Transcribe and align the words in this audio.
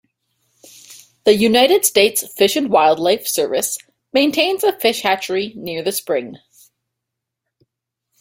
The 1.25 1.35
United 1.35 1.85
States 1.85 2.27
Fish 2.33 2.55
and 2.55 2.71
Wildlife 2.71 3.27
Service 3.27 3.77
maintains 4.11 4.63
a 4.63 4.73
fish 4.73 5.03
hatchery 5.03 5.53
near 5.55 5.83
the 5.83 5.91
spring. 5.91 6.37